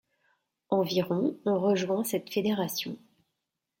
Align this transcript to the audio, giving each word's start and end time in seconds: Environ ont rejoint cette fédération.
Environ 0.69 1.37
ont 1.45 1.59
rejoint 1.59 2.03
cette 2.03 2.31
fédération. 2.33 2.97